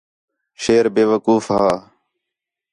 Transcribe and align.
شیر 0.61 0.85
بیوقوف 0.95 1.45
ہا 1.55 1.71